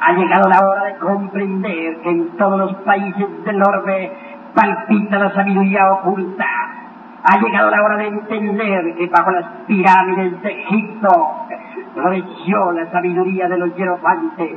Ha 0.00 0.12
llegado 0.12 0.48
la 0.48 0.60
hora 0.66 0.84
de 0.84 0.96
comprender 0.96 2.00
que 2.00 2.08
en 2.08 2.36
todos 2.38 2.58
los 2.58 2.74
países 2.84 3.44
del 3.44 3.62
orbe 3.62 4.10
palpita 4.54 5.18
la 5.18 5.30
sabiduría 5.34 5.92
oculta. 5.92 6.46
Ha 7.22 7.38
llegado 7.38 7.70
la 7.70 7.82
hora 7.82 7.96
de 7.98 8.06
entender 8.06 8.94
que 8.96 9.06
bajo 9.08 9.30
las 9.30 9.44
pirámides 9.66 10.40
de 10.40 10.62
Egipto 10.62 11.10
floreció 11.92 12.72
la 12.72 12.90
sabiduría 12.90 13.46
de 13.48 13.58
los 13.58 13.76
hierofantes. 13.76 14.56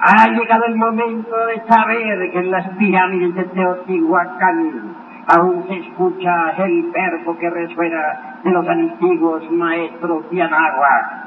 Ha 0.00 0.28
llegado 0.28 0.64
el 0.64 0.76
momento 0.76 1.36
de 1.46 1.62
saber 1.68 2.30
que 2.32 2.38
en 2.38 2.50
las 2.50 2.68
pirámides 2.70 3.34
de 3.34 3.44
Teotihuacán 3.44 4.96
aún 5.28 5.64
se 5.68 5.76
escucha 5.76 6.50
el 6.56 6.90
verbo 6.90 7.36
que 7.36 7.50
resuena 7.50 8.38
de 8.42 8.50
los 8.50 8.66
antiguos 8.66 9.48
maestros 9.50 10.28
de 10.30 10.42
Anáhuac. 10.42 11.22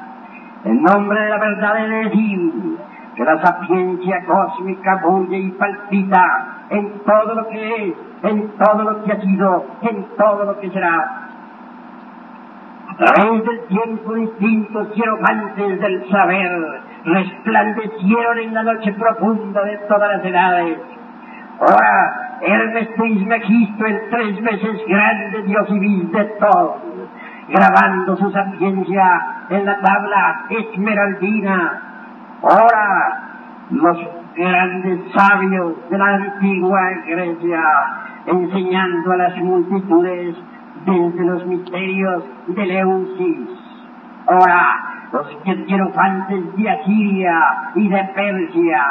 En 0.65 0.81
nombre 0.81 1.21
de 1.21 1.29
la 1.29 1.37
verdad 1.37 1.75
de 1.75 1.87
decir 1.87 2.51
que 3.15 3.23
la 3.23 3.41
sapiencia 3.41 4.25
cósmica 4.25 5.01
bulle 5.03 5.37
y 5.37 5.51
palpita 5.51 6.65
en 6.69 6.99
todo 7.05 7.35
lo 7.35 7.47
que 7.47 7.87
es, 7.87 7.93
en 8.23 8.49
todo 8.57 8.83
lo 8.83 9.03
que 9.03 9.11
ha 9.11 9.21
sido, 9.21 9.65
en 9.81 10.05
todo 10.17 10.45
lo 10.45 10.59
que 10.59 10.69
será. 10.71 11.21
A 12.89 12.97
través 12.97 13.43
del 13.45 13.59
tiempo 13.67 14.13
distintos 14.13 14.93
hierofantes 14.95 15.81
del 15.81 16.09
saber 16.09 16.81
resplandecieron 17.03 18.39
en 18.39 18.53
la 18.53 18.63
noche 18.63 18.93
profunda 18.93 19.63
de 19.63 19.77
todas 19.89 20.17
las 20.17 20.25
edades. 20.25 20.77
Ahora, 21.59 22.39
Hermes 22.41 22.95
Trismegisto, 22.95 23.85
el 23.85 24.09
tres 24.09 24.41
veces 24.41 24.81
grande 24.87 25.43
Dios 25.43 25.67
civil 25.67 26.11
de 26.11 26.23
todos, 26.39 26.75
grabando 27.47 28.17
su 28.17 28.29
sapiencia 28.31 29.25
en 29.49 29.65
la 29.65 29.79
tabla 29.79 30.45
esmeraldina. 30.49 31.94
Ahora, 32.41 33.45
los 33.71 33.97
grandes 34.35 34.99
sabios 35.13 35.89
de 35.89 35.97
la 35.97 36.15
antigua 36.15 36.79
Grecia, 37.07 37.63
enseñando 38.27 39.11
a 39.11 39.17
las 39.17 39.37
multitudes 39.37 40.35
desde 40.85 41.25
los 41.25 41.45
misterios 41.45 42.23
de 42.47 42.65
Leusis. 42.65 43.49
Ahora, 44.27 44.95
los 45.11 45.43
hierofantes 45.43 46.55
de 46.55 46.69
Asiria 46.69 47.71
y 47.75 47.87
de 47.87 48.03
Persia. 48.15 48.83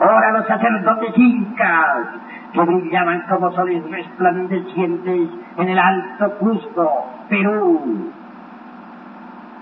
Ahora 0.00 0.32
los 0.32 0.46
sacerdotes 0.46 1.12
incas, 1.16 2.06
que 2.52 2.60
brillaban 2.60 3.22
como 3.28 3.52
soles 3.52 3.82
resplandecientes 3.90 5.28
en 5.58 5.68
el 5.68 5.78
Alto 5.78 6.38
Cusco, 6.38 7.06
Perú. 7.28 8.10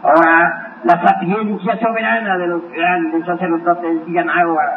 Ahora, 0.05 0.68
la 0.85 1.03
sapiencia 1.03 1.79
soberana 1.79 2.39
de 2.39 2.47
los 2.47 2.63
grandes 2.71 3.25
sacerdotes 3.25 4.03
Anáhuac, 4.17 4.71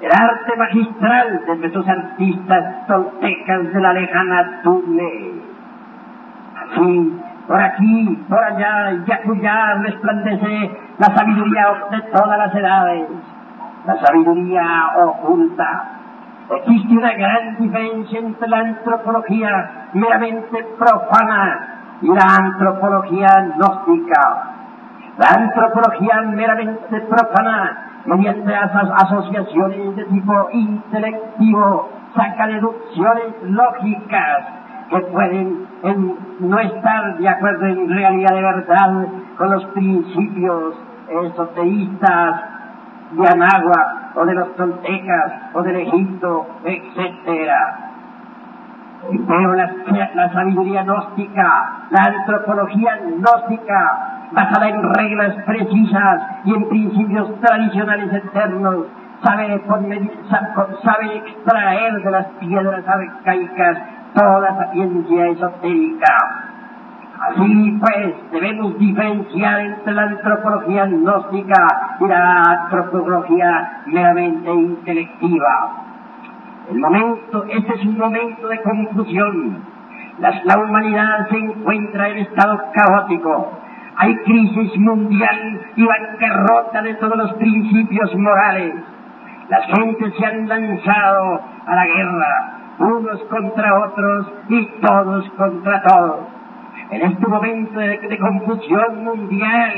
el 0.00 0.10
arte 0.12 0.56
magistral 0.56 1.44
de 1.46 1.56
nuestros 1.56 1.88
artistas 1.88 2.86
toltecas 2.86 3.72
de 3.72 3.80
la 3.80 3.92
lejana 3.92 4.60
Tule. 4.62 5.42
Así, 6.54 7.20
por 7.48 7.60
aquí, 7.60 8.24
por 8.28 8.44
allá, 8.44 8.92
y 9.06 9.12
acullá 9.12 9.74
resplandece 9.82 10.70
la 10.98 11.06
sabiduría 11.06 11.66
de 11.90 12.02
todas 12.12 12.38
las 12.38 12.54
edades, 12.54 13.08
la 13.86 13.96
sabiduría 13.96 14.90
oculta. 15.04 15.84
Existe 16.50 16.96
una 16.96 17.12
gran 17.12 17.56
diferencia 17.58 18.20
entre 18.20 18.48
la 18.48 18.58
antropología 18.58 19.88
meramente 19.94 20.64
profana 20.78 21.96
y 22.00 22.08
la 22.08 22.36
antropología 22.38 23.52
gnóstica. 23.56 24.57
La 25.18 25.28
antropología 25.30 26.22
meramente 26.22 27.00
profana, 27.00 28.02
mediante 28.04 28.52
esas 28.52 28.90
asociaciones 29.02 29.96
de 29.96 30.04
tipo 30.04 30.48
intelectivo, 30.52 31.88
saca 32.14 32.46
deducciones 32.46 33.34
lógicas 33.42 34.44
que 34.90 35.00
pueden 35.00 35.66
no 36.40 36.58
estar 36.60 37.18
de 37.18 37.28
acuerdo 37.28 37.66
en 37.66 37.88
realidad 37.90 38.34
de 38.34 38.42
verdad 38.42 39.06
con 39.36 39.50
los 39.50 39.64
principios 39.66 40.74
esoteístas 41.08 42.40
de 43.12 43.28
Anagua 43.28 44.12
o 44.14 44.24
de 44.24 44.34
los 44.34 44.54
toltecas 44.56 45.32
o 45.54 45.62
del 45.62 45.76
Egipto, 45.76 46.46
etcétera. 46.64 47.88
Pero 49.26 49.54
la, 49.54 50.32
sabiduría 50.32 50.82
gnóstica, 50.82 51.86
la 51.90 52.04
antropología 52.04 52.98
gnóstica, 53.16 54.17
basada 54.32 54.68
en 54.68 54.94
reglas 54.94 55.34
precisas 55.44 56.22
y 56.44 56.54
en 56.54 56.68
principios 56.68 57.40
tradicionales 57.40 58.12
eternos, 58.12 58.86
sabe, 59.22 59.62
sabe 60.82 61.16
extraer 61.16 62.02
de 62.02 62.10
las 62.10 62.26
piedras 62.40 62.84
arcaicas 62.86 63.78
toda 64.14 64.56
sapiencia 64.56 65.26
esotérica. 65.28 66.16
Así 67.20 67.78
pues, 67.80 68.14
debemos 68.30 68.78
diferenciar 68.78 69.60
entre 69.60 69.92
la 69.92 70.02
antropología 70.02 70.86
gnóstica 70.86 71.96
y 72.00 72.06
la 72.06 72.42
antropología 72.42 73.82
meramente 73.86 74.52
intelectiva. 74.52 75.84
El 76.70 76.78
momento, 76.78 77.44
este 77.44 77.74
es 77.74 77.86
un 77.86 77.98
momento 77.98 78.46
de 78.46 78.62
confusión. 78.62 79.64
La, 80.20 80.30
la 80.44 80.58
humanidad 80.58 81.28
se 81.28 81.38
encuentra 81.38 82.08
en 82.08 82.18
estado 82.18 82.60
caótico. 82.72 83.52
Hay 84.00 84.14
crisis 84.18 84.78
mundial 84.78 85.60
y 85.74 85.84
bancarrota 85.84 86.82
de 86.82 86.94
todos 86.94 87.16
los 87.16 87.32
principios 87.34 88.14
morales. 88.14 88.74
Las 89.48 89.66
gentes 89.66 90.14
se 90.16 90.24
han 90.24 90.46
lanzado 90.46 91.40
a 91.66 91.74
la 91.74 91.84
guerra, 91.84 92.58
unos 92.78 93.20
contra 93.24 93.76
otros 93.86 94.32
y 94.48 94.66
todos 94.80 95.28
contra 95.30 95.82
todos. 95.82 96.28
En 96.90 97.02
este 97.10 97.26
momento 97.26 97.80
de, 97.80 98.18
confusión 98.18 99.02
mundial 99.02 99.74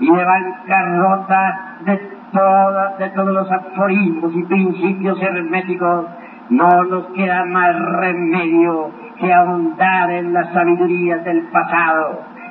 y 0.00 0.10
de 0.10 0.24
bancarrota 0.24 1.76
de, 1.84 1.96
toda, 2.32 2.96
de 2.98 3.08
todos 3.10 3.34
los 3.34 3.52
aforismos 3.52 4.34
y 4.34 4.42
principios 4.42 5.22
herméticos, 5.22 6.06
no 6.50 6.84
nos 6.84 7.06
queda 7.12 7.44
más 7.44 7.78
remedio 8.00 8.90
que 9.20 9.32
ahondar 9.32 10.10
en 10.10 10.32
las 10.32 10.52
sabidurías 10.52 11.24
del 11.24 11.42
pasado, 11.52 12.24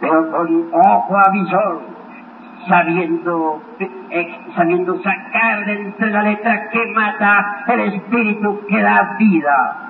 pero 0.00 0.30
con 0.30 0.70
ojo 0.72 1.16
avisor, 1.16 1.80
sabiendo, 2.68 3.62
eh, 3.80 4.38
sabiendo 4.54 4.96
sacar 5.02 5.64
de 5.66 5.80
entre 5.80 6.10
la 6.10 6.22
letra 6.22 6.68
que 6.70 6.86
mata 6.94 7.64
el 7.68 7.80
espíritu 7.94 8.60
que 8.68 8.82
da 8.82 9.16
vida. 9.18 9.84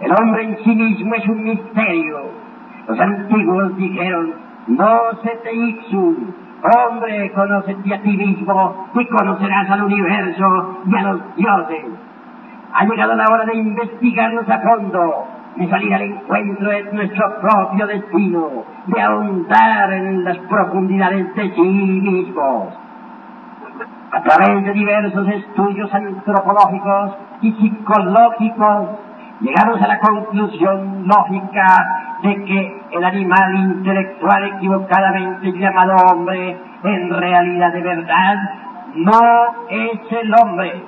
El 0.00 0.12
hombre 0.12 0.44
en 0.44 0.58
sí 0.64 0.74
mismo 0.74 1.14
es 1.14 1.28
un 1.28 1.42
misterio. 1.42 2.46
Los 2.88 3.00
antiguos 3.00 3.76
dijeron, 3.76 4.34
no 4.68 5.00
se 5.22 5.30
te 5.36 5.54
ixu, 5.54 6.34
hombre, 6.62 7.32
conócete 7.32 7.94
a 7.94 8.02
ti 8.02 8.16
mismo 8.16 8.88
y 8.94 9.06
conocerás 9.06 9.70
al 9.70 9.84
universo 9.84 10.80
y 10.86 10.96
a 10.96 11.02
los 11.02 11.36
dioses. 11.36 11.84
Ha 12.72 12.84
llegado 12.84 13.14
la 13.14 13.24
hora 13.24 13.44
de 13.46 13.56
investigarnos 13.56 14.48
a 14.48 14.60
fondo, 14.60 15.28
de 15.56 15.68
salir 15.70 15.94
al 15.94 16.02
encuentro 16.02 16.70
de 16.70 16.82
nuestro 16.92 17.40
propio 17.40 17.86
destino, 17.86 18.64
de 18.86 19.00
ahondar 19.00 19.92
en 19.92 20.24
las 20.24 20.38
profundidades 20.38 21.34
de 21.34 21.54
sí 21.54 21.62
mismos. 21.62 22.74
A 24.12 24.22
través 24.22 24.64
de 24.64 24.72
diversos 24.72 25.28
estudios 25.28 25.92
antropológicos 25.92 27.16
y 27.42 27.52
psicológicos, 27.52 28.88
llegamos 29.40 29.80
a 29.82 29.88
la 29.88 29.98
conclusión 29.98 31.06
lógica 31.06 32.18
de 32.22 32.44
que 32.44 32.82
el 32.92 33.04
animal 33.04 33.56
intelectual 33.56 34.44
equivocadamente 34.56 35.52
llamado 35.52 35.96
hombre, 36.12 36.56
en 36.82 37.10
realidad 37.10 37.72
de 37.72 37.82
verdad, 37.82 38.36
no 38.94 39.20
es 39.68 40.00
el 40.10 40.34
hombre, 40.34 40.82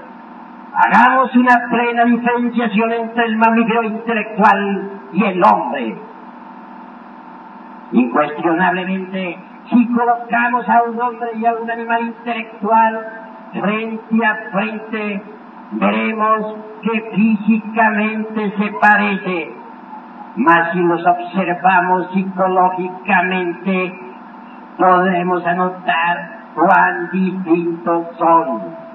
Hagamos 0.74 1.34
una 1.34 1.68
plena 1.70 2.04
diferenciación 2.04 2.92
entre 2.92 3.24
el 3.24 3.36
mamífero 3.36 3.82
intelectual 3.84 4.90
y 5.12 5.24
el 5.24 5.42
hombre. 5.44 5.96
Incuestionablemente 7.92 9.38
si 9.70 9.86
colocamos 9.88 10.68
a 10.68 10.82
un 10.84 11.00
hombre 11.00 11.30
y 11.36 11.44
a 11.44 11.52
un 11.54 11.70
animal 11.70 12.02
intelectual 12.02 13.06
frente 13.52 14.26
a 14.26 14.50
frente, 14.50 15.22
veremos 15.72 16.56
que 16.82 17.00
físicamente 17.14 18.52
se 18.56 18.72
parece, 18.80 19.52
mas 20.36 20.72
si 20.72 20.80
los 20.80 21.06
observamos 21.06 22.10
psicológicamente, 22.12 23.98
podremos 24.78 25.44
anotar 25.44 26.38
cuán 26.54 27.10
distintos 27.12 28.06
son. 28.16 28.87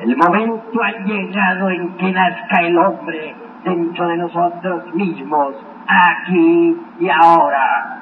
El 0.00 0.16
momento 0.16 0.82
ha 0.82 0.92
llegado 1.04 1.70
en 1.70 1.96
que 1.96 2.12
nazca 2.12 2.60
el 2.62 2.78
hombre 2.78 3.34
dentro 3.64 4.08
de 4.08 4.16
nosotros 4.16 4.94
mismos, 4.94 5.54
aquí 5.88 6.76
y 7.00 7.08
ahora. 7.08 7.98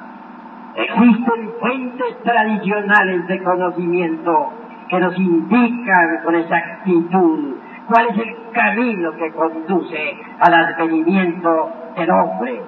Existen 0.75 1.51
fuentes 1.59 2.23
tradicionales 2.23 3.27
de 3.27 3.43
conocimiento 3.43 4.53
que 4.89 4.99
nos 4.99 5.17
indican 5.17 6.21
con 6.23 6.35
exactitud 6.35 7.55
cuál 7.87 8.07
es 8.09 8.17
el 8.19 8.51
camino 8.51 9.11
que 9.13 9.31
conduce 9.31 10.17
al 10.39 10.53
advenimiento 10.53 11.71
del 11.97 12.11
hombre. 12.11 12.61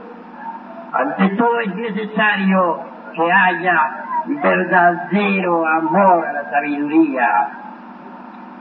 Ante 0.91 1.29
todo 1.35 1.59
es 1.59 1.75
necesario 1.75 2.79
que 3.13 3.31
haya 3.31 4.05
verdadero 4.25 5.67
amor 5.67 6.25
a 6.25 6.33
la 6.33 6.49
sabiduría. 6.49 7.68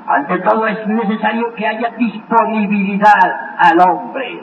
Ante 0.08 0.38
todo 0.38 0.66
es 0.66 0.87
necesario 0.87 1.55
que 1.55 1.66
haya 1.66 1.90
disponibilidad 1.99 3.31
al 3.58 3.78
hombre. 3.81 4.40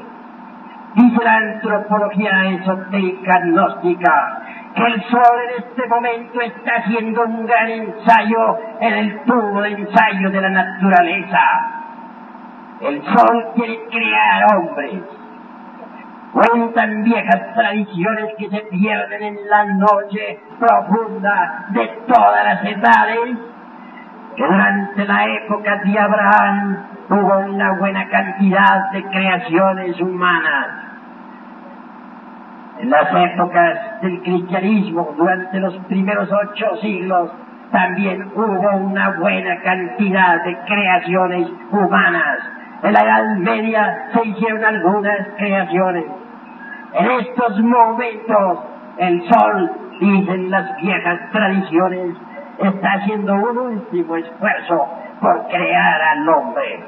Dice 0.93 1.23
la 1.23 1.37
antropología 1.37 2.49
esotérica 2.51 3.39
gnóstica 3.43 4.41
que 4.75 4.83
el 4.85 5.03
sol 5.05 5.39
en 5.49 5.63
este 5.63 5.87
momento 5.87 6.41
está 6.41 6.71
haciendo 6.75 7.23
un 7.23 7.45
gran 7.47 7.69
ensayo 7.69 8.59
en 8.79 8.93
el 8.93 9.23
tubo 9.23 9.61
de 9.61 9.69
ensayo 9.71 10.29
de 10.29 10.41
la 10.41 10.49
naturaleza. 10.49 11.39
El 12.81 13.03
sol 13.03 13.51
quiere 13.55 13.79
crear 13.89 14.43
hombres. 14.53 15.01
Cuentan 16.33 17.03
viejas 17.03 17.53
tradiciones 17.55 18.35
que 18.37 18.49
se 18.49 18.59
pierden 18.69 19.23
en 19.23 19.49
la 19.49 19.65
noche 19.65 20.39
profunda 20.59 21.65
de 21.69 21.87
todas 22.07 22.43
las 22.43 22.65
edades, 22.65 23.37
que 24.35 24.45
durante 24.45 25.05
la 25.05 25.25
época 25.25 25.77
de 25.83 25.99
Abraham 25.99 26.77
hubo 27.09 27.39
una 27.39 27.73
buena 27.73 28.07
cantidad 28.09 28.91
de 28.91 29.03
creaciones 29.03 29.99
humanas. 30.01 30.67
En 32.79 32.89
las 32.89 33.07
épocas 33.13 34.01
del 34.01 34.21
cristianismo, 34.21 35.13
durante 35.17 35.59
los 35.59 35.75
primeros 35.87 36.29
ocho 36.31 36.75
siglos, 36.81 37.31
también 37.71 38.31
hubo 38.35 38.77
una 38.77 39.11
buena 39.11 39.61
cantidad 39.61 40.43
de 40.43 40.57
creaciones 40.65 41.47
humanas. 41.71 42.39
En 42.83 42.93
la 42.93 43.01
Edad 43.01 43.35
Media 43.37 44.09
se 44.13 44.27
hicieron 44.27 44.63
algunas 44.63 45.27
creaciones. 45.37 46.05
En 46.93 47.11
estos 47.11 47.59
momentos 47.61 48.59
el 48.97 49.21
sol, 49.29 49.71
dicen 49.99 50.51
las 50.51 50.75
viejas 50.77 51.19
tradiciones, 51.31 52.15
está 52.59 52.93
haciendo 52.93 53.33
un 53.33 53.57
último 53.57 54.15
esfuerzo 54.15 54.87
por 55.21 55.47
crear 55.47 56.01
al 56.01 56.29
hombre. 56.29 56.83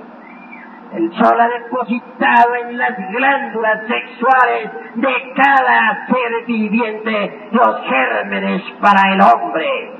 El 0.93 1.13
sol 1.13 1.39
ha 1.39 1.47
depositado 1.49 2.55
en 2.55 2.77
las 2.77 2.97
glándulas 3.11 3.81
sexuales 3.87 4.71
de 4.95 5.33
cada 5.35 6.07
ser 6.07 6.45
viviente 6.45 7.49
los 7.51 7.81
gérmenes 7.89 8.61
para 8.81 9.13
el 9.13 9.21
hombre. 9.21 9.97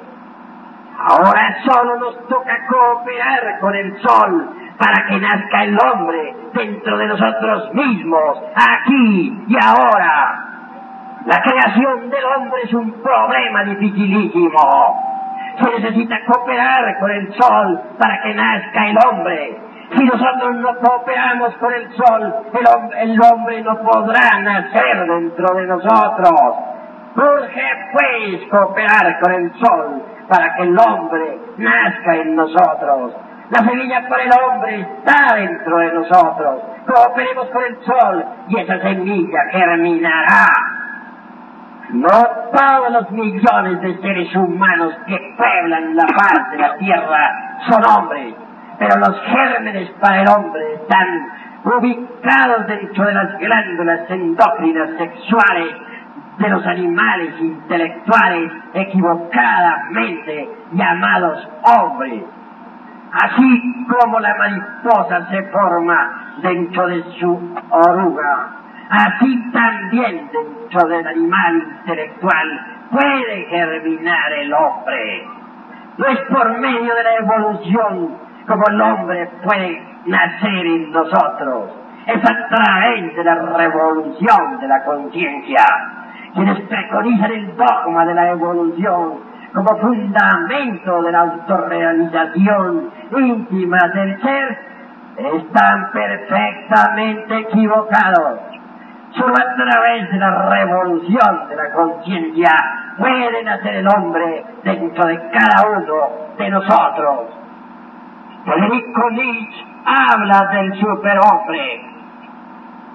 Ahora 1.00 1.58
solo 1.66 1.98
nos 1.98 2.28
toca 2.28 2.68
cooperar 2.68 3.60
con 3.60 3.76
el 3.76 3.98
sol 4.02 4.50
para 4.78 5.08
que 5.08 5.20
nazca 5.20 5.64
el 5.64 5.78
hombre 5.78 6.36
dentro 6.54 6.98
de 6.98 7.08
nosotros 7.08 7.74
mismos, 7.74 8.40
aquí 8.56 9.46
y 9.48 9.56
ahora. 9.62 10.44
La 11.26 11.42
creación 11.42 12.10
del 12.10 12.24
hombre 12.26 12.62
es 12.64 12.74
un 12.74 12.94
problema 13.04 13.64
dificilísimo. 13.66 15.07
Se 15.60 15.80
necesita 15.80 16.16
cooperar 16.26 17.00
con 17.00 17.12
el 17.12 17.34
sol 17.34 17.82
para 17.98 18.22
que 18.22 18.34
nazca 18.34 18.90
el 18.90 18.98
hombre. 19.08 19.58
Si 19.96 20.04
nosotros 20.04 20.56
no 20.56 20.78
cooperamos 20.80 21.56
con 21.58 21.74
el 21.74 21.90
sol, 21.96 22.36
el, 23.00 23.22
hombre 23.22 23.62
no 23.62 23.78
podrá 23.80 24.40
nacer 24.42 25.08
dentro 25.08 25.56
de 25.56 25.66
nosotros. 25.66 26.34
Urge 27.16 27.70
pues 27.94 28.50
cooperar 28.52 29.20
con 29.20 29.34
el 29.34 29.54
sol 29.54 30.04
para 30.28 30.56
que 30.56 30.64
el 30.64 30.78
hombre 30.78 31.40
nazca 31.58 32.16
en 32.16 32.36
nosotros. 32.36 33.14
La 33.50 33.64
semilla 33.64 34.08
para 34.10 34.24
el 34.24 34.32
hombre 34.34 34.82
está 34.82 35.36
dentro 35.36 35.78
de 35.78 35.94
nosotros. 35.94 36.62
Cooperemos 36.86 37.48
con 37.48 37.64
el 37.64 37.78
sol 37.86 38.26
y 38.50 38.60
esa 38.60 38.80
semilla 38.82 39.40
germinará. 39.52 40.77
No 41.90 42.10
todos 42.10 42.92
los 42.92 43.12
millones 43.12 43.82
de 43.82 43.98
seres 44.02 44.36
humanos 44.36 44.94
que 45.08 45.18
pueblan 45.38 45.96
la 45.96 46.06
paz 46.06 46.52
de 46.52 46.58
la 46.58 46.76
tierra 46.78 47.60
son 47.70 47.82
hombres, 47.86 48.36
pero 48.78 49.00
los 49.00 49.22
gérmenes 49.22 49.90
para 50.02 50.22
el 50.22 50.28
hombre 50.28 50.74
están 50.76 51.08
ubicados 51.64 52.68
dentro 52.68 53.06
de 53.06 53.14
las 53.14 53.38
glándulas 53.40 54.10
endócrinas 54.10 54.90
sexuales 54.98 55.76
de 56.40 56.50
los 56.50 56.66
animales 56.68 57.34
intelectuales 57.40 58.52
equivocadamente 58.74 60.50
llamados 60.74 61.50
hombres. 61.64 62.24
Así 63.14 63.86
como 63.90 64.20
la 64.20 64.36
mariposa 64.36 65.30
se 65.30 65.44
forma 65.44 66.36
dentro 66.42 66.88
de 66.88 67.04
su 67.20 67.56
oruga, 67.70 68.50
así 68.90 69.52
también 69.52 70.30
dentro 70.32 70.88
del 70.88 71.08
animal 71.08 71.56
intelectual 71.56 72.78
puede 72.92 73.46
germinar 73.50 74.32
el 74.34 74.54
hombre. 74.54 75.28
No 75.98 76.06
es 76.08 76.20
por 76.30 76.60
medio 76.60 76.94
de 76.96 77.04
la 77.04 77.16
evolución 77.16 78.18
como 78.48 78.64
el 78.70 78.82
hombre 78.82 79.30
puede 79.44 79.82
nacer 80.06 80.66
en 80.66 80.92
nosotros. 80.92 81.72
Es 82.06 82.24
a 82.24 82.48
través 82.48 83.16
de 83.16 83.24
la 83.24 83.36
revolución 83.36 84.60
de 84.62 84.68
la 84.68 84.84
conciencia. 84.86 85.66
Quienes 86.34 86.62
preconizan 86.62 87.32
el 87.32 87.58
dogma 87.58 88.06
de 88.06 88.14
la 88.14 88.30
evolución 88.30 89.20
como 89.54 89.78
fundamento 89.80 91.02
de 91.02 91.12
la 91.12 91.20
autorrealización 91.22 92.92
íntima 93.18 93.78
del 93.94 94.22
ser, 94.22 94.58
están 95.18 95.92
perfectamente 95.92 97.40
equivocados. 97.40 98.40
Solo 99.18 99.34
a 99.34 99.56
través 99.56 100.12
de 100.12 100.18
la 100.18 100.50
revolución 100.50 101.50
de 101.50 101.56
la 101.56 101.72
conciencia 101.72 102.52
puede 102.98 103.44
nacer 103.44 103.76
el 103.76 103.88
hombre 103.88 104.46
dentro 104.64 105.06
de 105.06 105.20
cada 105.32 105.68
uno 105.70 106.10
de 106.38 106.50
nosotros. 106.50 107.28
Federico 108.46 109.10
Nietzsche 109.12 109.66
habla 109.86 110.50
del 110.54 110.80
superhombre. 110.80 111.82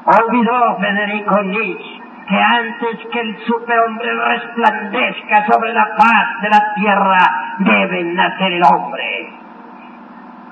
Olvidó 0.05 0.77
Federico 0.79 1.43
Nietzsche 1.43 2.03
que 2.29 2.39
antes 2.39 3.07
que 3.13 3.21
el 3.21 3.39
superhombre 3.45 4.15
resplandezca 4.15 5.47
sobre 5.51 5.73
la 5.75 5.87
paz 5.97 6.41
de 6.41 6.49
la 6.49 6.75
tierra, 6.75 7.19
debe 7.59 8.05
nacer 8.05 8.53
el 8.53 8.63
hombre. 8.63 9.33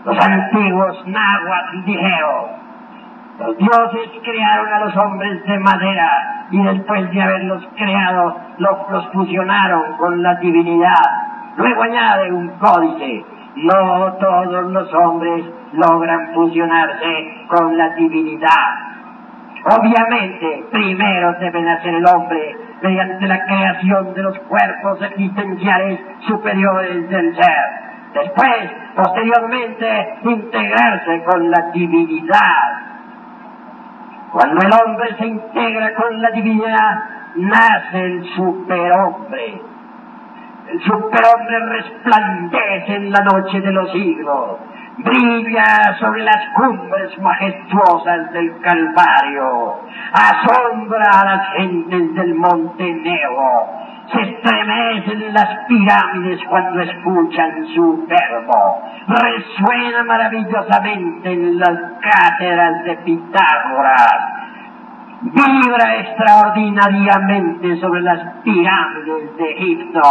Los 0.05 0.19
antiguos 0.19 1.07
nahuas 1.07 1.85
dijeron, 1.85 2.60
los 3.41 3.57
dioses 3.57 4.11
crearon 4.23 4.73
a 4.73 4.81
los 4.81 4.97
hombres 4.97 5.45
de 5.45 5.59
madera 5.59 6.47
y 6.51 6.63
después 6.63 7.11
de 7.11 7.23
haberlos 7.23 7.67
creado, 7.77 8.37
los, 8.59 9.09
fusionaron 9.13 9.97
con 9.99 10.23
la 10.23 10.35
divinidad. 10.37 11.57
Luego 11.57 11.83
añade 11.83 12.33
un 12.33 12.49
códice, 12.59 13.25
no 13.57 14.13
todos 14.15 14.71
los 14.71 14.95
hombres 14.95 15.45
logran 15.73 16.35
fusionarse 16.35 17.47
con 17.49 17.77
la 17.77 17.91
divinidad 17.95 18.91
Obviamente, 19.65 20.65
primero 20.71 21.35
debe 21.35 21.61
nacer 21.61 21.95
el 21.95 22.07
hombre 22.07 22.57
mediante 22.81 23.27
la 23.27 23.45
creación 23.45 24.15
de 24.15 24.23
los 24.23 24.39
cuerpos 24.41 25.03
existenciales 25.03 26.01
superiores 26.27 27.11
del 27.11 27.37
ser. 27.37 27.81
Después, 28.15 28.71
posteriormente, 28.97 30.19
integrarse 30.23 31.23
con 31.25 31.51
la 31.51 31.71
divinidad. 31.75 32.80
Cuando 34.33 34.61
el 34.65 34.73
hombre 34.73 35.17
se 35.17 35.27
integra 35.27 35.95
con 35.95 36.23
la 36.23 36.31
divinidad, 36.31 37.05
nace 37.37 38.01
el 38.01 38.25
superhombre. 38.37 39.61
El 40.69 40.81
superhombre 40.83 41.67
resplandece 41.67 42.95
en 42.95 43.11
la 43.11 43.21
noche 43.21 43.61
de 43.61 43.73
los 43.73 43.91
siglos 43.91 44.59
brilla 44.99 45.97
sobre 45.99 46.25
las 46.25 46.49
cumbres 46.55 47.19
majestuosas 47.19 48.33
del 48.33 48.61
Calvario, 48.61 49.81
asombra 50.13 51.21
a 51.21 51.25
las 51.25 51.53
gentes 51.57 52.15
del 52.15 52.35
monte 52.35 52.85
Neo, 52.85 53.81
se 54.13 54.21
estremecen 54.21 55.33
las 55.33 55.67
pirámides 55.69 56.41
cuando 56.49 56.81
escuchan 56.83 57.67
su 57.75 58.07
verbo, 58.07 58.83
resuena 59.07 60.03
maravillosamente 60.05 61.33
en 61.33 61.59
las 61.59 61.79
cátedras 62.01 62.85
de 62.85 62.97
Pitágoras, 62.97 64.41
vibra 65.23 65.97
extraordinariamente 65.97 67.79
sobre 67.81 68.01
las 68.01 68.21
pirámides 68.43 69.37
de 69.37 69.51
Egipto 69.51 70.03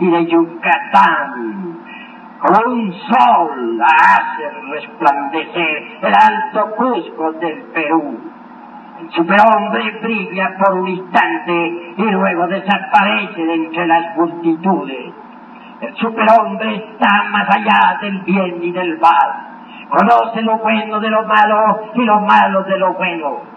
y 0.00 0.10
de 0.10 0.26
Yucatán. 0.26 1.71
Un 2.44 2.92
sol 2.92 3.80
hace 3.80 4.50
resplandecer 4.72 5.82
el 6.02 6.12
alto 6.12 6.74
Cusco 6.76 7.32
del 7.34 7.62
Perú. 7.72 8.18
El 9.00 9.10
superhombre 9.10 9.98
brilla 10.02 10.56
por 10.58 10.74
un 10.74 10.88
instante 10.88 11.94
y 11.96 12.02
luego 12.02 12.46
desaparece 12.48 13.44
de 13.44 13.54
entre 13.54 13.86
las 13.86 14.16
multitudes. 14.16 15.12
El 15.80 15.94
superhombre 15.96 16.76
está 16.76 17.24
más 17.30 17.48
allá 17.48 17.98
del 18.00 18.20
bien 18.22 18.62
y 18.62 18.72
del 18.72 18.98
mal. 18.98 19.88
Conoce 19.88 20.42
lo 20.42 20.58
bueno 20.58 20.98
de 20.98 21.10
lo 21.10 21.22
malo 21.24 21.80
y 21.94 22.04
lo 22.04 22.20
malo 22.20 22.64
de 22.64 22.78
lo 22.78 22.94
bueno 22.94 23.52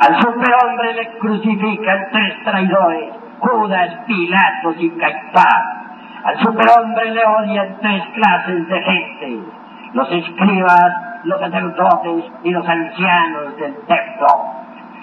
al 0.00 0.18
superhombre 0.18 0.94
le 0.94 1.18
crucifican 1.18 2.08
tres 2.10 2.42
traidores, 2.42 3.12
Judas, 3.38 3.98
Pilatos 4.06 4.76
y 4.78 4.90
Caifás. 4.92 5.79
Al 6.24 6.38
superhombre 6.38 7.10
le 7.12 7.24
odian 7.24 7.78
tres 7.80 8.02
clases 8.14 8.68
de 8.68 8.80
gente, 8.82 9.40
los 9.94 10.10
escribas, 10.10 11.20
los 11.24 11.40
sacerdotes 11.40 12.24
y 12.44 12.50
los 12.50 12.68
ancianos 12.68 13.56
del 13.56 13.74
templo. 13.86 14.26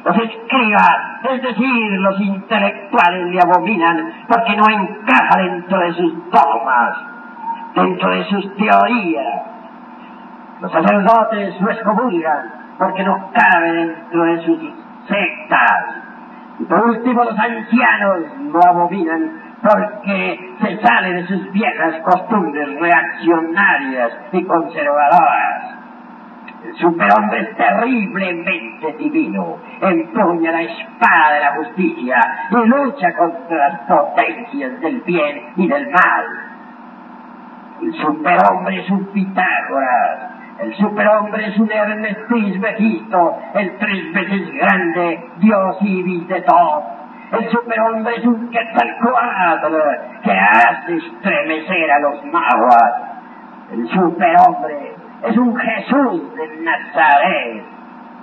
Los 0.05 0.15
escribas, 0.15 0.97
es 1.23 1.41
decir, 1.41 1.91
los 1.99 2.19
intelectuales 2.21 3.27
le 3.27 3.41
abominan 3.41 4.13
porque 4.27 4.55
no 4.55 4.69
encaja 4.69 5.39
dentro 5.39 5.79
de 5.79 5.93
sus 5.93 6.13
dogmas, 6.29 6.97
dentro 7.75 8.11
de 8.11 8.23
sus 8.25 8.55
teorías. 8.55 9.41
Los 10.61 10.71
sacerdotes 10.71 11.59
lo 11.61 11.71
excomulgan 11.71 12.53
porque 12.77 13.03
no 13.03 13.31
cabe 13.33 13.73
dentro 13.73 14.23
de 14.23 14.45
sus 14.45 14.59
sectas. 15.07 15.83
Y 16.59 16.63
por 16.65 16.89
último 16.89 17.23
los 17.23 17.37
ancianos 17.37 18.19
lo 18.51 18.65
abominan 18.65 19.46
porque 19.61 20.55
se 20.61 20.77
sale 20.81 21.13
de 21.13 21.27
sus 21.27 21.51
viejas 21.51 22.01
costumbres 22.03 22.79
reaccionarias 22.79 24.11
y 24.31 24.43
conservadoras. 24.43 25.77
El 26.63 26.75
superhombre 26.75 27.45
terriblemente 27.55 28.93
divino, 28.97 29.57
empuña 29.81 30.51
la 30.51 30.61
espada 30.61 31.33
de 31.33 31.39
la 31.39 31.55
justicia 31.55 32.19
y 32.51 32.67
lucha 32.67 33.13
contra 33.15 33.69
las 33.69 33.79
potencias 33.81 34.79
del 34.81 35.01
bien 35.01 35.53
y 35.55 35.67
del 35.67 35.89
mal. 35.89 36.25
El 37.81 37.93
superhombre 37.93 38.81
es 38.81 38.89
un 38.89 39.05
Pitágoras, 39.05 40.37
el 40.59 40.75
superhombre 40.75 41.47
es 41.47 41.57
un 41.59 41.71
Hermes 41.71 42.17
Trismegisto, 42.27 43.37
el 43.53 43.77
tres 43.77 44.13
veces 44.13 44.51
grande 44.53 45.29
Dios 45.37 45.77
Ibis 45.81 46.27
de 46.27 46.41
todo. 46.41 46.96
El 47.31 47.49
superhombre 47.49 48.15
es 48.15 48.25
un 48.25 48.49
Quetzalcoatl 48.49 49.75
que 50.23 50.31
hace 50.31 50.95
estremecer 50.95 51.91
a 51.91 51.99
los 51.99 52.23
maguas. 52.25 52.93
El 53.71 53.89
superhombre 53.89 54.95
es 55.23 55.37
un 55.37 55.57
Jesús 55.57 56.35
de 56.35 56.57
Nazaret. 56.63 57.63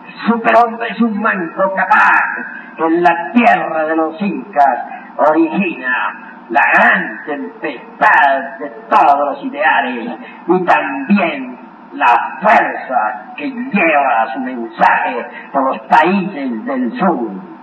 El 0.07 0.15
superhombre 0.27 0.89
es 0.89 1.01
un 1.03 1.21
manco 1.21 1.75
capaz 1.75 2.77
que 2.77 2.85
en 2.85 3.03
la 3.03 3.33
tierra 3.33 3.85
de 3.85 3.97
los 3.97 4.21
incas 4.23 4.79
origina 5.19 6.47
la 6.49 6.63
gran 6.75 7.25
tempestad 7.27 8.59
de 8.59 8.71
todos 8.89 9.35
los 9.35 9.45
ideales 9.45 10.19
y 10.47 10.65
también 10.65 11.59
la 11.93 12.39
fuerza 12.41 13.35
que 13.37 13.51
lleva 13.51 14.33
su 14.33 14.41
mensaje 14.41 15.27
por 15.53 15.65
los 15.67 15.79
países 15.89 16.65
del 16.65 16.99
sur. 16.99 17.54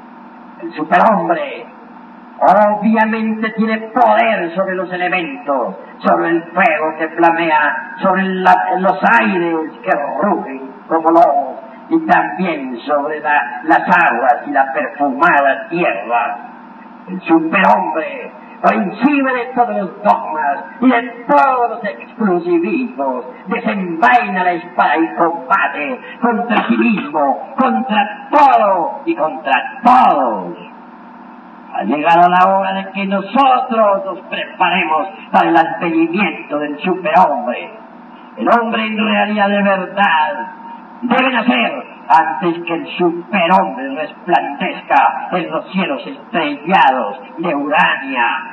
El 0.61 0.73
superhombre 0.73 1.65
obviamente 2.41 3.51
tiene 3.51 3.77
poder 3.89 4.53
sobre 4.55 4.75
los 4.75 4.91
elementos, 4.91 5.75
sobre 5.99 6.29
el 6.29 6.43
fuego 6.43 6.97
que 6.97 7.09
flamea, 7.09 7.95
sobre 8.01 8.23
los 8.25 8.99
aires 9.19 9.55
que 9.83 9.91
rugen 10.21 10.71
como 10.87 11.09
lobos 11.09 11.59
y 11.89 11.99
también 12.05 12.79
sobre 12.79 13.19
las 13.19 13.79
aguas 13.79 14.35
y 14.47 14.51
la 14.51 14.71
perfumada 14.73 15.67
tierra. 15.69 16.37
El 17.07 17.21
superhombre 17.21 18.31
encima 18.69 19.33
de 19.33 19.45
todos 19.55 19.75
los 19.75 20.03
dogmas 20.03 20.65
y 20.81 20.89
de 20.89 21.25
todos 21.27 21.69
los 21.71 21.83
exclusivismos, 21.83 23.25
desenvaina 23.47 24.43
la 24.43 24.53
espada 24.53 24.97
y 24.97 25.15
combate 25.15 25.99
contra 26.21 26.67
sí 26.67 26.77
mismo, 26.77 27.55
contra 27.57 28.27
todo 28.31 29.01
y 29.05 29.15
contra 29.15 29.81
todos. 29.83 30.57
Ha 31.73 31.83
llegado 31.83 32.29
la 32.29 32.53
hora 32.53 32.73
de 32.73 32.91
que 32.91 33.05
nosotros 33.05 34.05
nos 34.05 34.19
preparemos 34.29 35.07
para 35.31 35.49
el 35.49 35.57
advenimiento 35.57 36.59
del 36.59 36.77
superhombre. 36.81 37.71
El 38.37 38.47
hombre 38.49 38.85
en 38.85 38.97
realidad 38.97 39.49
de 39.49 39.63
verdad 39.63 40.47
debe 41.01 41.31
nacer 41.31 41.90
antes 42.11 42.63
que 42.65 42.73
el 42.73 42.87
superhombre 42.97 43.95
resplandezca 43.95 45.29
en 45.31 45.51
los 45.51 45.71
cielos 45.71 46.01
estrellados 46.05 47.19
de 47.37 47.55
Urania. 47.55 48.51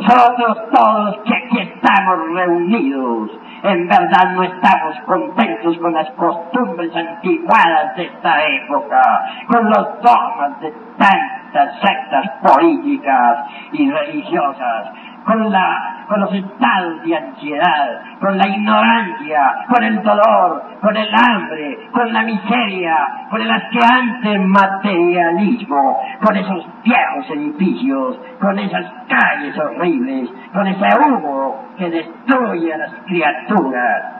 Nosotros 0.00 0.58
todos 0.72 1.18
que 1.24 1.34
aquí 1.34 1.58
estamos 1.58 2.32
reunidos, 2.32 3.30
en 3.64 3.88
verdad 3.88 4.30
no 4.32 4.44
estamos 4.44 4.96
contentos 5.06 5.76
con 5.78 5.92
las 5.92 6.08
costumbres 6.10 6.94
antiguadas 6.94 7.96
de 7.96 8.04
esta 8.04 8.46
época, 8.46 9.02
con 9.48 9.68
los 9.68 10.00
dogmas 10.00 10.60
de 10.60 10.72
tantas 10.96 11.80
sectas 11.80 12.30
políticas 12.42 13.46
y 13.72 13.90
religiosas, 13.90 14.92
con, 15.24 15.50
la, 15.50 15.97
con 16.08 16.20
los 16.20 16.32
estados 16.32 17.02
de 17.04 17.16
ansiedad, 17.16 18.00
con 18.20 18.36
la 18.36 18.48
ignorancia, 18.48 19.66
con 19.68 19.84
el 19.84 20.02
dolor, 20.02 20.62
con 20.80 20.96
el 20.96 21.08
hambre, 21.14 21.78
con 21.92 22.12
la 22.12 22.22
miseria, 22.22 22.96
con 23.30 23.40
el 23.40 23.50
asqueante 23.50 24.38
materialismo, 24.38 26.00
con 26.24 26.36
esos 26.36 26.66
viejos 26.82 27.30
edificios, 27.30 28.18
con 28.40 28.58
esas 28.58 28.86
calles 29.08 29.58
horribles, 29.58 30.30
con 30.52 30.66
ese 30.66 30.86
humo 31.06 31.68
que 31.76 31.90
destruye 31.90 32.74
a 32.74 32.78
las 32.78 32.92
criaturas. 33.06 34.17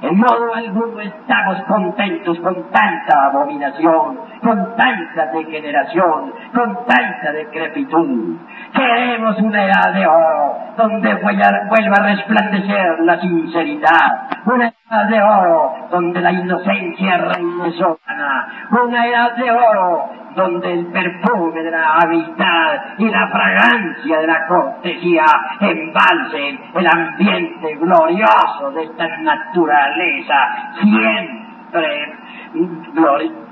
En 0.00 0.16
modo 0.16 0.54
alguno 0.54 1.00
estamos 1.00 1.60
contentos 1.66 2.38
con 2.38 2.70
tanta 2.70 3.26
abominación, 3.26 4.20
con 4.40 4.76
tanta 4.76 5.26
degeneración, 5.32 6.32
con 6.54 6.86
tanta 6.86 7.32
decrepitud. 7.32 8.36
Queremos 8.72 9.36
una 9.38 9.64
edad 9.64 9.92
de 9.92 10.06
oro 10.06 10.56
donde 10.76 11.14
vuelva 11.16 11.96
a 11.96 12.14
resplandecer 12.14 13.00
la 13.00 13.20
sinceridad, 13.20 14.28
una 14.46 14.72
edad 14.88 15.08
de 15.08 15.20
oro 15.20 15.74
donde 15.90 16.20
la 16.20 16.30
inocencia 16.30 17.16
reine 17.16 17.72
soberana, 17.72 18.68
una 18.70 19.04
edad 19.04 19.36
de 19.36 19.50
oro 19.50 20.10
donde 20.38 20.72
el 20.72 20.86
perfume 20.86 21.62
de 21.62 21.70
la 21.72 21.94
amistad 21.96 22.80
y 22.96 23.08
la 23.10 23.28
fragancia 23.28 24.20
de 24.20 24.26
la 24.26 24.46
cortesía 24.46 25.24
embalsen 25.60 26.60
el 26.74 26.86
ambiente 26.86 27.74
glorioso 27.74 28.70
de 28.72 28.84
esta 28.84 29.08
naturaleza 29.18 30.74
siempre 30.80 32.14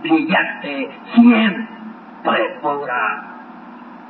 brillante, 0.00 0.90
siempre 1.14 2.58
pura. 2.62 3.22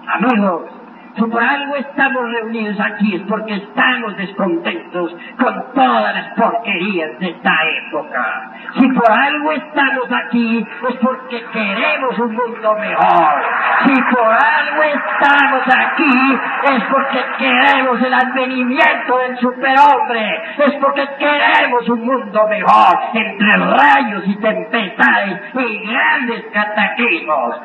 Amigos, 0.07 0.76
si 1.17 1.23
por 1.23 1.43
algo 1.43 1.77
estamos 1.77 2.31
reunidos 2.31 2.79
aquí 2.79 3.17
es 3.17 3.23
porque 3.23 3.55
estamos 3.55 4.17
descontentos 4.19 5.17
con 5.39 5.73
todas 5.75 6.15
las 6.15 6.35
porquerías 6.35 7.19
de 7.19 7.31
esta 7.31 7.53
época. 7.87 8.51
Si 8.79 8.89
por 8.89 9.11
algo 9.11 9.53
estamos 9.53 10.13
aquí 10.13 10.67
es 10.89 10.97
porque 10.97 11.43
queremos 11.53 12.19
un 12.19 12.35
mundo 12.35 12.77
mejor. 12.79 13.43
Si 13.87 14.03
por 14.15 14.29
algo 14.31 14.83
estamos 14.83 15.63
aquí 15.67 16.39
es 16.65 16.85
porque 16.85 17.25
queremos 17.39 18.03
el 18.03 18.13
advenimiento 18.13 19.19
del 19.19 19.39
superhombre. 19.39 20.43
Es 20.59 20.75
porque 20.83 21.09
queremos 21.19 21.89
un 21.89 22.05
mundo 22.05 22.47
mejor 22.49 22.99
entre 23.15 23.53
rayos 23.57 24.23
y 24.27 24.37
tempestades 24.37 25.41
y 25.55 25.79
grandes 25.89 26.45
cataclismos. 26.53 27.57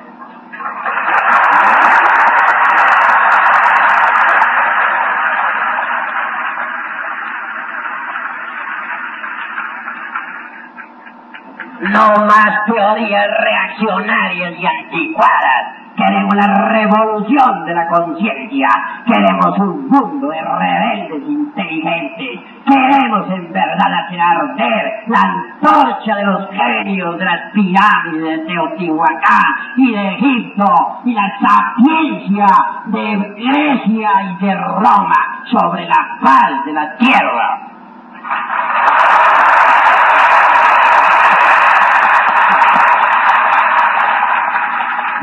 No 11.81 12.25
más 12.25 12.65
teorías 12.65 13.27
reaccionarias 13.39 14.53
y 14.59 14.65
anticuadas 14.65 15.81
Queremos 15.95 16.33
la 16.35 16.47
revolución 16.69 17.65
de 17.65 17.75
la 17.75 17.87
conciencia. 17.87 18.67
Queremos 19.05 19.57
un 19.59 19.89
mundo 19.89 20.29
de 20.29 20.41
rebeldes 20.41 21.29
inteligentes. 21.29 22.39
Queremos 22.65 23.29
en 23.29 23.51
verdad 23.51 24.05
hacer 24.05 24.21
arder 24.21 25.03
la 25.07 25.21
antorcha 25.21 26.15
de 26.15 26.25
los 26.25 26.49
genios 26.49 27.17
de 27.19 27.25
las 27.25 27.51
pirámides 27.53 28.39
de 28.39 28.45
Teotihuacán 28.45 29.43
y 29.77 29.91
de 29.91 30.07
Egipto 30.15 31.01
y 31.05 31.13
la 31.13 31.39
sapiencia 31.39 32.47
de 32.85 33.17
Grecia 33.35 34.11
y 34.23 34.45
de 34.45 34.55
Roma 34.55 35.43
sobre 35.51 35.87
la 35.87 36.17
faz 36.21 36.65
de 36.65 36.73
la 36.73 36.95
tierra. 36.97 37.59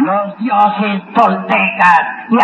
Los 0.09 0.39
dioses 0.39 1.03
toltecas 1.15 2.03
de, 2.31 2.39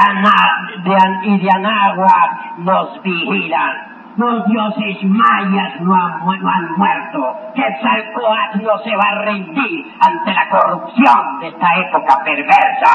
y 1.25 1.39
de 1.39 1.51
Anáhuac 1.51 2.59
nos 2.59 3.03
vigilan. 3.03 3.95
Los 4.17 4.47
dioses 4.47 5.03
mayas 5.03 5.81
no 5.81 5.95
han, 5.95 6.21
no 6.21 6.51
han 6.51 6.73
muerto. 6.77 7.37
Quetzalcoatl 7.55 8.63
no 8.63 8.79
se 8.85 8.95
va 8.95 9.09
a 9.11 9.25
rendir 9.25 9.93
ante 9.99 10.33
la 10.33 10.49
corrupción 10.51 11.41
de 11.41 11.49
esta 11.49 11.67
época 11.77 12.23
perversa. 12.23 12.95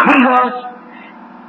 Amigos, 0.00 0.73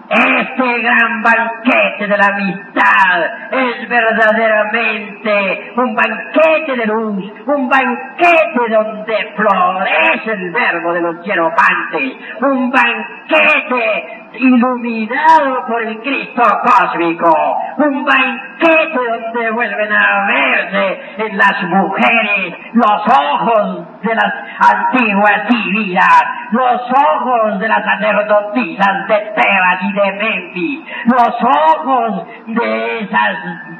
este 0.10 0.82
gran 0.82 1.24
banquete 1.24 2.08
de 2.08 2.18
la 2.18 2.26
amistad 2.28 3.26
es 3.52 3.90
verdaderamente 3.90 5.74
un 5.78 5.96
banquete 5.96 6.76
de 6.76 6.86
luz, 6.86 7.24
un 7.48 7.70
banquete 7.70 8.70
donde 8.70 9.34
florece 9.36 10.32
el 10.32 10.52
verbo 10.52 10.94
de 10.94 11.02
los 11.02 11.24
hierofantes, 11.24 12.14
un 12.42 12.72
banquete 12.72 14.25
iluminado 14.39 15.65
por 15.68 15.82
el 15.84 16.00
Cristo 16.01 16.44
cósmico, 16.63 17.34
un 17.77 18.06
banquete 18.06 18.89
donde 18.94 19.51
vuelven 19.51 19.92
a 19.92 20.25
verse 20.27 21.01
en 21.18 21.38
las 21.38 21.63
mujeres 21.63 22.56
los 22.74 23.01
ojos 23.08 24.01
de 24.01 24.15
las 24.15 24.34
antiguas 24.60 25.48
divinas, 25.50 26.24
los 26.51 26.82
ojos 26.92 27.60
de 27.60 27.68
las 27.68 27.84
sacerdotisas 27.84 29.08
de 29.08 29.15
Tebas 29.36 29.82
y 29.82 29.94
de 29.94 30.12
Memphis, 30.13 30.80
los 31.06 31.36
ojos 31.44 32.27
de 32.48 33.00
esas 33.00 33.38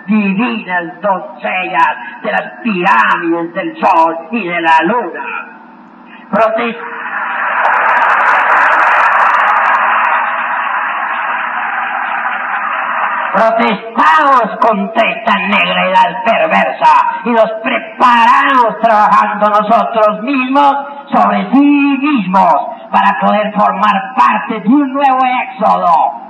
divinas 0.08 1.02
doncellas 1.02 2.22
de 2.24 2.32
las 2.32 2.54
pirámides 2.64 3.54
del 3.54 3.78
sol 3.78 4.18
y 4.32 4.48
de 4.48 4.62
la 4.62 4.80
luna. 4.84 5.52
Protestamos 13.46 14.58
contra 14.60 15.10
esta 15.10 15.38
negra 15.38 15.86
edad 15.90 16.24
perversa 16.26 17.22
y 17.26 17.30
nos 17.30 17.52
preparamos 17.64 18.80
trabajando 18.82 19.50
nosotros 19.50 20.22
mismos 20.24 20.74
sobre 21.14 21.52
sí 21.52 21.98
mismos 22.02 22.54
para 22.92 23.20
poder 23.20 23.54
formar 23.54 23.94
parte 24.16 24.60
de 24.62 24.68
un 24.68 24.94
nuevo 24.94 25.20
éxodo. 25.44 26.26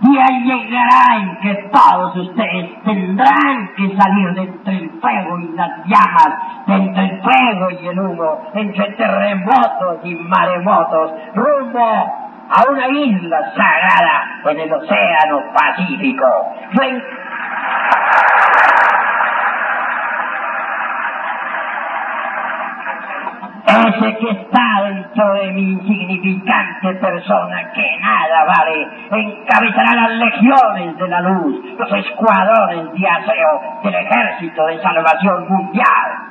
Día 0.00 0.26
llegará 0.44 1.16
en 1.16 1.40
que 1.40 1.54
todos 1.72 2.14
ustedes 2.16 2.82
tendrán 2.84 3.70
que 3.76 3.96
salir 3.96 4.34
de 4.34 4.42
entre 4.42 4.76
el 4.76 4.90
fuego 5.00 5.38
y 5.40 5.48
las 5.56 5.70
llamas, 5.86 6.66
de 6.66 6.74
entre 6.74 7.04
el 7.04 7.22
fuego 7.22 7.70
y 7.70 7.88
el 7.88 7.98
humo, 7.98 8.42
entre 8.54 8.92
terremotos 8.92 9.98
y 10.04 10.14
maremotos, 10.14 11.12
rumbo 11.34 12.27
a 12.50 12.70
una 12.70 12.88
isla 12.88 13.52
sagrada 13.54 14.40
en 14.46 14.60
el 14.60 14.72
Océano 14.72 15.42
Pacífico. 15.52 16.26
Ese 23.68 24.16
que 24.16 24.30
está 24.30 24.82
dentro 24.82 25.34
de 25.34 25.52
mi 25.52 25.72
insignificante 25.72 26.94
persona, 26.94 27.70
que 27.72 27.98
nada 28.00 28.44
vale, 28.44 28.88
encabezará 29.10 29.94
las 29.94 30.10
legiones 30.10 30.96
de 30.96 31.08
la 31.08 31.20
luz, 31.20 31.64
los 31.78 31.92
escuadrones 31.92 32.92
de 32.94 33.08
aseo 33.08 33.80
del 33.84 33.94
ejército 33.94 34.66
de 34.66 34.82
salvación 34.82 35.48
mundial. 35.48 36.27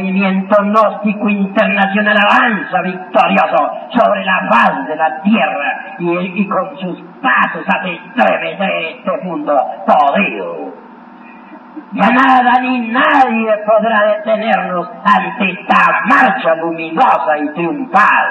Movimiento 0.00 0.56
gnóstico 0.62 1.28
internacional 1.28 2.16
avanza 2.16 2.82
victorioso 2.82 3.70
sobre 3.90 4.24
la 4.24 4.48
faz 4.50 4.86
de 4.86 4.96
la 4.96 5.22
tierra 5.22 5.96
y, 5.98 6.48
con 6.48 6.78
sus 6.78 6.98
pasos 7.20 7.64
hace 7.68 7.94
estremecer 7.94 8.70
este 8.96 9.24
mundo 9.24 9.52
podrido. 9.86 10.74
Ya 11.92 12.08
nada 12.10 12.60
ni 12.60 12.88
nadie 12.88 13.52
podrá 13.66 14.16
detenernos 14.16 14.88
ante 15.04 15.52
esta 15.52 16.00
marcha 16.08 16.54
luminosa 16.56 17.38
y 17.38 17.48
triunfal. 17.50 18.26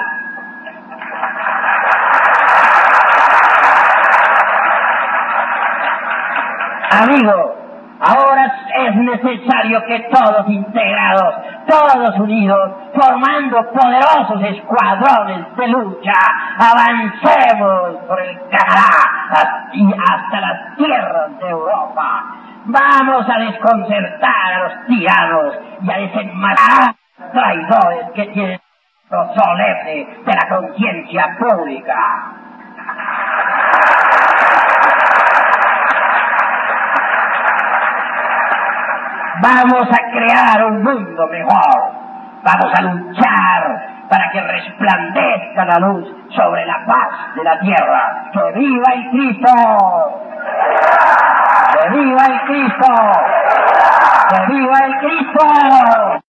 Amigo, 7.02 7.60
Ahora 8.02 8.50
es 8.78 8.96
necesario 8.96 9.84
que 9.84 10.08
todos 10.10 10.48
integrados, 10.48 11.34
todos 11.70 12.18
unidos, 12.18 12.72
formando 12.92 13.64
poderosos 13.70 14.42
escuadrones 14.42 15.56
de 15.56 15.68
lucha, 15.68 16.12
avancemos 16.58 18.04
por 18.08 18.20
el 18.20 18.38
Canadá 18.50 19.70
y 19.72 19.86
hasta 19.92 20.40
las 20.40 20.76
tierras 20.76 21.38
de 21.38 21.48
Europa. 21.48 22.24
Vamos 22.64 23.26
a 23.28 23.38
desconcertar 23.38 24.52
a 24.52 24.58
los 24.64 24.86
tiranos 24.86 25.54
y 25.82 25.90
a 25.90 25.98
desenmascarar 25.98 26.82
a 26.82 27.22
los 27.22 27.32
traidores 27.32 28.10
que 28.14 28.26
tienen 28.26 28.60
lo 29.10 29.34
solemne 29.34 30.08
de 30.24 30.32
la 30.32 30.48
conciencia 30.48 31.36
pública. 31.38 32.49
Vamos 39.42 39.88
a 39.90 40.10
crear 40.10 40.64
un 40.66 40.82
mundo 40.82 41.26
mejor. 41.28 41.92
Vamos 42.42 42.72
a 42.74 42.82
luchar 42.82 44.06
para 44.08 44.30
que 44.30 44.40
resplandezca 44.40 45.64
la 45.64 45.78
luz 45.78 46.08
sobre 46.34 46.66
la 46.66 46.84
paz 46.84 47.34
de 47.36 47.44
la 47.44 47.58
tierra. 47.60 48.30
¡Que 48.32 48.58
viva 48.58 48.92
el 48.92 49.10
Cristo! 49.10 49.52
¡Que 51.72 51.88
viva 51.90 52.26
el 52.26 52.40
Cristo! 52.42 52.92
¡Que 54.28 54.52
viva 54.52 54.78
el 54.86 54.98
Cristo! 54.98 56.20